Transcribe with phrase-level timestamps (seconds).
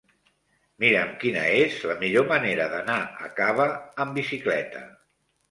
[0.83, 3.69] Mira'm quina és la millor manera d'anar a Cava
[4.07, 4.85] amb bicicleta.